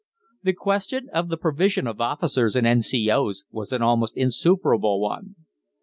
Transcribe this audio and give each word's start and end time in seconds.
The 0.41 0.53
question 0.53 1.09
of 1.13 1.27
the 1.29 1.37
provision 1.37 1.85
of 1.85 2.01
officers 2.01 2.55
and 2.55 2.65
N.C.O.'s 2.65 3.43
was 3.51 3.71
an 3.71 3.83
almost 3.83 4.17
insuperable 4.17 4.99
one. 4.99 5.35